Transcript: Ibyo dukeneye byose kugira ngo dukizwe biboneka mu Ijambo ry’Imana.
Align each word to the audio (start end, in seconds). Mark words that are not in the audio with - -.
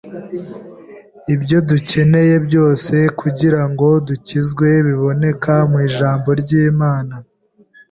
Ibyo 1.33 1.57
dukeneye 1.69 2.35
byose 2.47 2.95
kugira 3.19 3.61
ngo 3.69 3.87
dukizwe 4.07 4.67
biboneka 4.87 5.53
mu 5.71 5.77
Ijambo 5.87 6.29
ry’Imana. 6.41 7.15